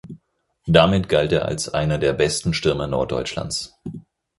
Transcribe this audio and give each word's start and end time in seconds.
Damit 0.65 1.09
galt 1.09 1.31
er 1.31 1.45
als 1.45 1.69
einer 1.69 1.99
der 1.99 2.13
besten 2.13 2.55
Stürmer 2.55 2.87
Norddeutschlands. 2.87 3.77